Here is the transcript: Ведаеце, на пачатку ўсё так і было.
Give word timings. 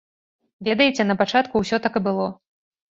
Ведаеце, 0.69 1.01
на 1.11 1.19
пачатку 1.21 1.55
ўсё 1.67 1.77
так 1.87 1.93
і 2.03 2.07
было. 2.11 2.27